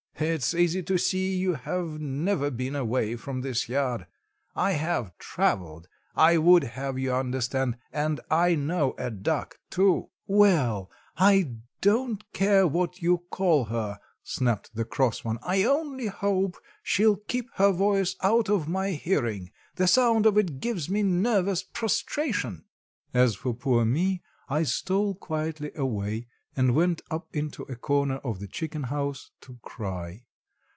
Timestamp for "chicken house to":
28.47-29.57